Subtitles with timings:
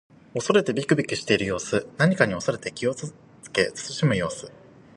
[0.33, 1.87] 恐れてびくびくしている様子。
[1.99, 3.13] 何かに恐れて気をつ
[3.53, 4.51] け慎む様子。